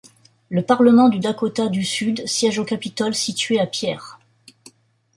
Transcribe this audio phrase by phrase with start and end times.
[0.49, 4.17] Le parlement du Dakota du Sud siège au Capitole situé à Pierre.